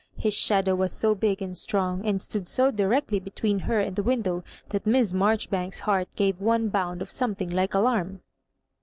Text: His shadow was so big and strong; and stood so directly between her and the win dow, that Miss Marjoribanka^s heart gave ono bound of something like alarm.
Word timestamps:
His 0.17 0.33
shadow 0.33 0.73
was 0.73 0.91
so 0.93 1.13
big 1.13 1.43
and 1.43 1.55
strong; 1.55 2.03
and 2.07 2.19
stood 2.19 2.47
so 2.47 2.71
directly 2.71 3.19
between 3.19 3.59
her 3.59 3.79
and 3.79 3.95
the 3.95 4.01
win 4.01 4.23
dow, 4.23 4.43
that 4.69 4.87
Miss 4.87 5.13
Marjoribanka^s 5.13 5.81
heart 5.81 6.07
gave 6.15 6.41
ono 6.41 6.69
bound 6.69 7.03
of 7.03 7.11
something 7.11 7.51
like 7.51 7.75
alarm. 7.75 8.23